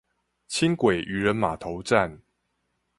[0.49, 2.23] 輕軌漁人碼頭站